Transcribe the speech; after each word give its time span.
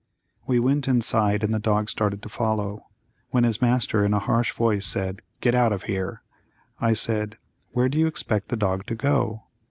We 0.47 0.57
went 0.57 0.87
inside 0.87 1.43
and 1.43 1.53
the 1.53 1.59
dog 1.59 1.87
started 1.87 2.23
to 2.23 2.27
follow, 2.29 2.87
when 3.29 3.43
his 3.43 3.61
master 3.61 4.03
in 4.03 4.15
a 4.15 4.17
harsh 4.19 4.51
voice 4.51 4.87
said, 4.87 5.21
"get 5.41 5.53
out 5.53 5.71
of 5.71 5.83
here." 5.83 6.23
I 6.79 6.93
said, 6.93 7.37
"where 7.73 7.87
do 7.87 7.99
you 7.99 8.07
expect 8.07 8.49
the 8.49 8.57
dog 8.57 8.87
to 8.87 8.95
go?" 8.95 9.43